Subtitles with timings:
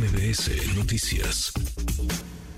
[0.00, 1.52] MBS Noticias.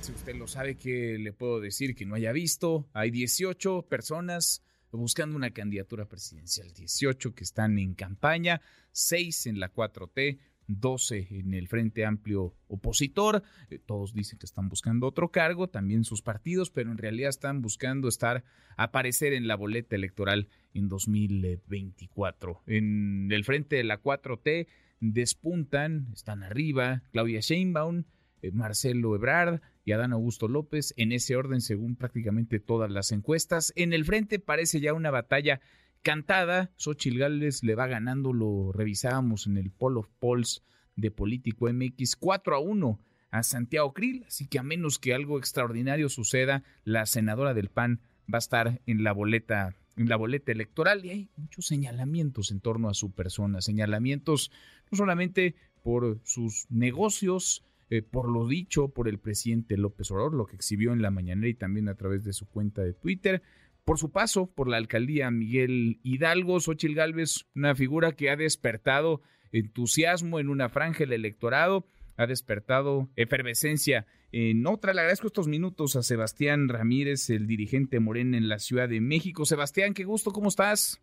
[0.00, 2.88] Si usted lo sabe, que le puedo decir que no haya visto?
[2.92, 8.60] Hay 18 personas buscando una candidatura presidencial, 18 que están en campaña,
[8.90, 13.44] 6 en la 4T, 12 en el Frente Amplio opositor.
[13.70, 17.62] Eh, todos dicen que están buscando otro cargo, también sus partidos, pero en realidad están
[17.62, 18.42] buscando estar,
[18.76, 22.64] aparecer en la boleta electoral en 2024.
[22.66, 24.66] En el Frente de la 4T
[25.00, 28.04] despuntan, están arriba Claudia Sheinbaum,
[28.42, 33.72] eh, Marcelo Ebrard y Adán Augusto López, en ese orden según prácticamente todas las encuestas.
[33.76, 35.60] En el frente parece ya una batalla
[36.02, 36.70] cantada.
[36.76, 40.62] Xochil Gálvez le va ganando, lo revisábamos en el Poll of Polls
[40.96, 45.38] de Político MX 4 a 1 a Santiago Krill, así que a menos que algo
[45.38, 48.00] extraordinario suceda, la senadora del PAN
[48.32, 52.60] va a estar en la boleta en la boleta electoral y hay muchos señalamientos en
[52.60, 54.50] torno a su persona, señalamientos
[54.90, 60.46] no solamente por sus negocios, eh, por lo dicho por el presidente López Obrador, lo
[60.46, 63.42] que exhibió en la mañanera y también a través de su cuenta de Twitter,
[63.84, 69.22] por su paso por la alcaldía Miguel Hidalgo, Xochil Gálvez, una figura que ha despertado
[69.50, 71.86] entusiasmo en una franja del electorado,
[72.18, 74.92] ha despertado efervescencia en otra.
[74.92, 79.46] Le agradezco estos minutos a Sebastián Ramírez, el dirigente morena en la Ciudad de México.
[79.46, 81.00] Sebastián, qué gusto, ¿cómo estás?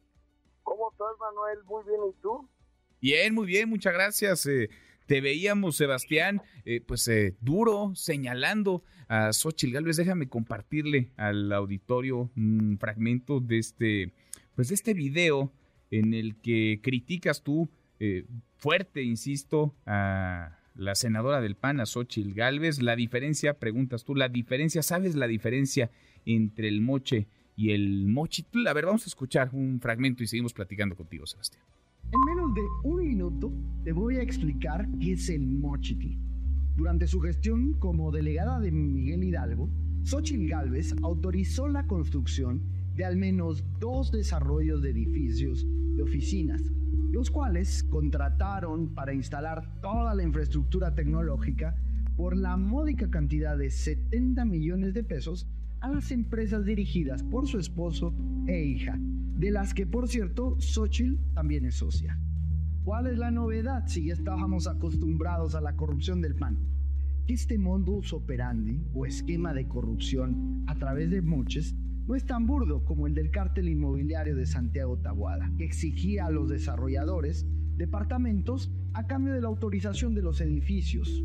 [0.61, 1.63] ¿Cómo estás, Manuel?
[1.65, 2.49] Muy bien, ¿y tú?
[3.01, 4.45] Bien, muy bien, muchas gracias.
[4.45, 4.69] Eh,
[5.07, 9.95] te veíamos, Sebastián, eh, pues eh, duro, señalando a Xochitl Gálvez.
[9.95, 14.13] Déjame compartirle al auditorio un fragmento de este,
[14.53, 15.53] pues de este video
[15.91, 17.69] en el que criticas tú
[18.57, 22.81] fuerte, insisto, a la senadora del PAN, Xochitl Gálvez.
[22.81, 25.89] La diferencia, preguntas tú, la diferencia, ¿sabes la diferencia
[26.25, 28.67] entre el moche y el mochitl?
[28.67, 31.63] A ver, vamos a escuchar un fragmento y seguimos platicando contigo, Sebastián.
[32.11, 33.51] En menos de un minuto
[33.83, 36.17] te voy a explicar qué es el mochitl.
[36.75, 39.69] Durante su gestión como delegada de Miguel Hidalgo,
[40.03, 42.61] Xochitl Gálvez autorizó la construcción
[42.95, 45.65] de al menos dos desarrollos de edificios
[45.95, 46.61] de oficinas,
[47.15, 51.73] los cuales contrataron para instalar toda la infraestructura tecnológica
[52.17, 55.47] por la módica cantidad de 70 millones de pesos
[55.79, 58.13] a las empresas dirigidas por su esposo
[58.47, 62.19] e hija, de las que por cierto Xochitl también es socia.
[62.83, 66.57] ¿Cuál es la novedad si ya estábamos acostumbrados a la corrupción del PAN?
[67.25, 71.77] Que este modus operandi o esquema de corrupción a través de moches
[72.07, 76.31] no es tan burdo como el del cártel inmobiliario de Santiago Tabuada, que exigía a
[76.31, 77.45] los desarrolladores
[77.77, 81.23] departamentos a cambio de la autorización de los edificios.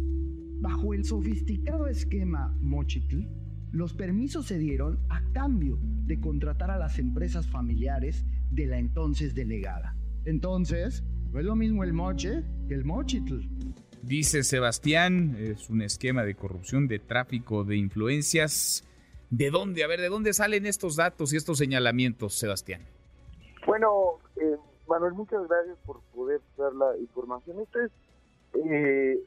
[0.60, 3.26] Bajo el sofisticado esquema Mochitl,
[3.72, 9.34] los permisos se dieron a cambio de contratar a las empresas familiares de la entonces
[9.34, 9.96] delegada.
[10.24, 13.38] Entonces, no lo mismo el moche que el mochitl.
[14.02, 18.84] Dice Sebastián, es un esquema de corrupción, de tráfico de influencias.
[19.30, 19.84] ¿De dónde?
[19.84, 22.82] A ver, ¿de dónde salen estos datos y estos señalamientos, Sebastián?
[23.64, 24.56] Bueno, eh,
[24.88, 27.60] Manuel, muchas gracias por poder dar la información.
[27.60, 27.92] Esto es,
[28.54, 29.20] eh,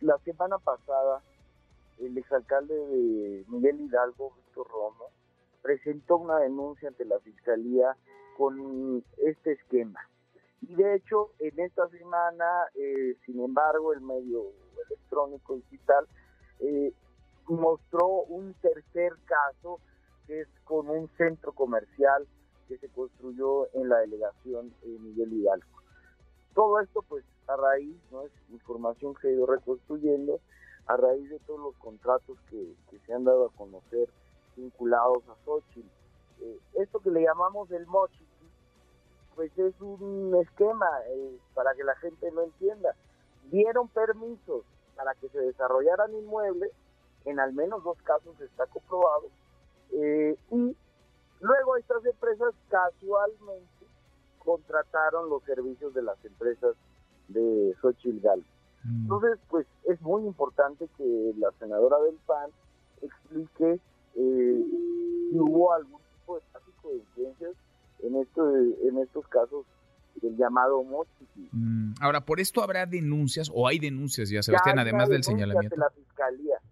[0.00, 1.22] la semana pasada
[2.00, 5.10] el exalcalde de Miguel Hidalgo, Víctor Romo,
[5.62, 7.96] presentó una denuncia ante la fiscalía
[8.36, 10.00] con este esquema.
[10.62, 12.44] Y de hecho, en esta semana,
[12.74, 14.46] eh, sin embargo, el medio
[14.88, 16.06] electrónico digital
[16.60, 16.92] eh,
[17.48, 19.80] mostró un tercer caso
[20.26, 22.26] que es con un centro comercial
[22.68, 25.66] que se construyó en la delegación de Miguel Hidalgo.
[26.54, 28.22] Todo esto, pues, a raíz, ¿no?
[28.22, 30.40] Es información que he ido reconstruyendo
[30.86, 32.74] a raíz de todos los contratos que,
[33.06, 34.08] se han dado a conocer
[34.56, 35.86] vinculados a Xochitl.
[36.40, 38.24] Eh, esto que le llamamos el mochi,
[39.34, 42.94] pues es un esquema eh, para que la gente lo entienda.
[43.50, 44.64] Dieron permisos
[44.96, 46.70] para que se desarrollaran inmuebles,
[47.24, 49.28] en al menos dos casos está comprobado,
[49.92, 50.76] eh, y
[51.40, 53.86] luego estas empresas casualmente
[54.38, 56.74] contrataron los servicios de las empresas
[57.28, 58.40] de Xochitl.
[58.84, 59.02] Mm.
[59.02, 62.50] Entonces, pues es muy importante que la senadora del PAN
[63.00, 63.80] explique
[64.16, 64.64] eh,
[65.30, 67.52] si hubo algún tipo de tráfico de influencias
[68.02, 69.64] en, esto, en estos casos
[70.20, 71.48] del llamado Mochiqui.
[71.52, 71.94] Mm.
[72.00, 75.76] Ahora, por esto habrá denuncias, o hay denuncias ya, Sebastián, además del señalamiento.
[75.76, 76.03] De.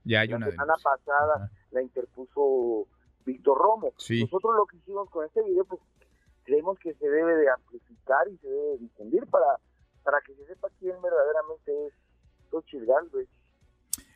[0.04, 2.86] Ya hay la una semana pasada la interpuso
[3.24, 3.92] Víctor Romo.
[3.96, 5.80] Nosotros lo que hicimos con este video, pues
[6.44, 9.46] creemos que se debe de amplificar y se debe difundir para,
[10.02, 11.92] para que se sepa quién verdaderamente es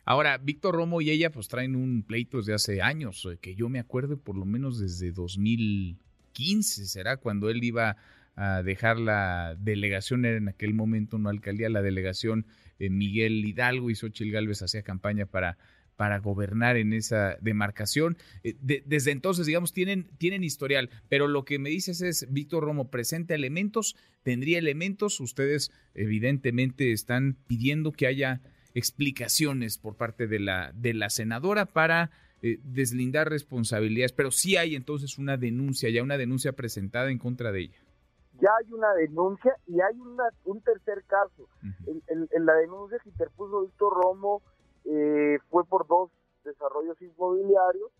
[0.05, 3.67] Ahora, Víctor Romo y ella pues traen un pleito desde hace años, eh, que yo
[3.67, 7.97] me acuerdo por lo menos desde 2015, será cuando él iba
[8.35, 12.45] a dejar la delegación, era en aquel momento no alcaldía, la delegación
[12.79, 15.57] eh, Miguel Hidalgo y Xochil Gálvez hacía campaña para,
[15.97, 18.17] para gobernar en esa demarcación.
[18.43, 22.89] Eh, desde entonces, digamos, tienen, tienen historial, pero lo que me dices es, Víctor Romo,
[22.89, 28.41] presenta elementos, tendría elementos, ustedes evidentemente están pidiendo que haya
[28.75, 32.11] explicaciones por parte de la, de la senadora para
[32.43, 37.51] eh, deslindar responsabilidades, pero sí hay entonces una denuncia, ya una denuncia presentada en contra
[37.51, 37.79] de ella
[38.39, 41.47] ya hay una denuncia y hay una, un tercer caso.
[42.05, 44.43] en, la denuncia que interpuso Víctor Romo
[44.89, 46.11] eh, fue por dos
[46.43, 47.91] desarrollos inmobiliarios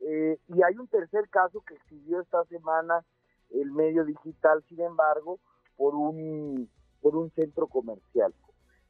[0.00, 3.04] eh, y hay un tercer caso que exhibió esta semana
[3.50, 5.40] el medio digital, sin embargo,
[5.76, 6.70] por un,
[7.02, 8.32] por un centro comercial.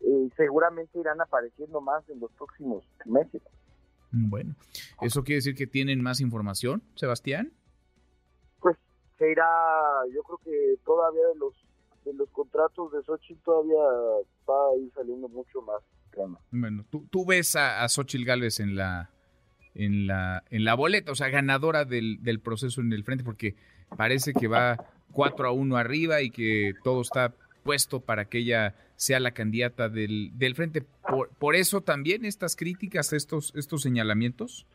[0.00, 3.42] Eh, seguramente irán apareciendo más en los próximos meses.
[4.12, 4.54] Bueno,
[5.00, 7.52] ¿eso quiere decir que tienen más información, Sebastián?
[9.20, 9.46] se irá,
[10.14, 11.54] yo creo que todavía de los
[12.04, 13.82] de los contratos de Xochitl todavía
[14.48, 15.82] va a ir saliendo mucho más
[16.50, 19.10] Bueno, tú, tú ves a, a Xochitl Gálvez en la
[19.74, 23.54] en la en la boleta, o sea, ganadora del, del proceso en el frente, porque
[23.96, 24.76] parece que va
[25.12, 27.32] 4 a 1 arriba y que todo está
[27.62, 30.82] puesto para que ella sea la candidata del, del frente.
[31.08, 34.66] Por, por eso también estas críticas, estos, estos señalamientos.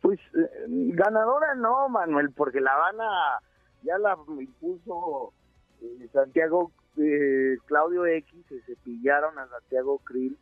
[0.00, 3.40] Pues eh, ganadora no, Manuel, porque la van a
[3.82, 5.32] ya la impuso
[5.80, 10.36] eh, Santiago eh, Claudio X, se cepillaron a Santiago Krill,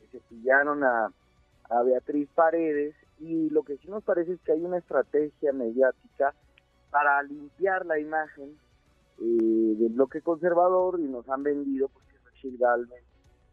[0.00, 1.12] se cepillaron a,
[1.84, 6.32] Beatriz Paredes y lo que sí nos parece es que hay una estrategia mediática
[6.90, 8.56] para limpiar la imagen
[9.20, 13.02] eh, del bloque conservador y nos han vendido porque Rachel Galvez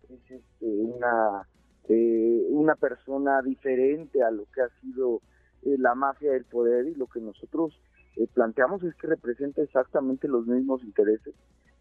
[0.10, 1.48] es este, una
[1.90, 5.22] una persona diferente a lo que ha sido
[5.64, 7.78] la mafia del poder y lo que nosotros
[8.16, 11.34] eh, planteamos es que representa exactamente los mismos intereses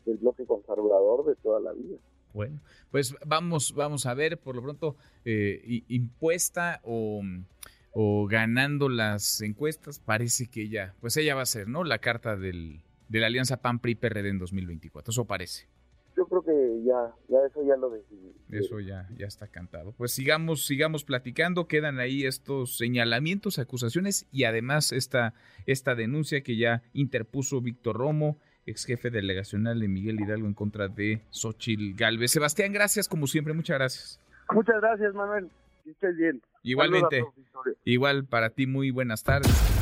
[0.05, 1.99] del bloque conservador de toda la vida.
[2.33, 7.23] Bueno, pues vamos, vamos a ver, por lo pronto, eh, impuesta o,
[8.29, 11.85] ganando las encuestas, parece que ella, pues ella va a ser, ¿no?
[11.85, 15.69] La carta del, de la alianza PAN-PRI-PRD en 2024, eso parece.
[16.17, 18.33] Yo creo que ya, ya eso ya lo decidí.
[18.51, 19.93] Eso ya, ya está cantado.
[19.93, 25.33] Pues sigamos, sigamos platicando, quedan ahí estos señalamientos, acusaciones y además esta,
[25.67, 28.37] esta denuncia que ya interpuso Víctor Romo,
[28.67, 32.33] ex jefe delegacional de Miguel Hidalgo en contra de Xochil Galvez.
[32.33, 34.21] Sebastián, gracias como siempre, muchas gracias.
[34.53, 35.49] Muchas gracias, Manuel.
[35.85, 36.43] Que estés bien.
[36.63, 37.25] Igualmente.
[37.85, 39.82] Igual para ti, muy buenas tardes.